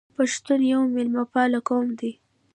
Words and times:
پښتون 0.17 0.61
یو 0.73 0.81
میلمه 0.93 1.23
پال 1.31 1.51
قوم 1.67 1.87
دی. 1.99 2.11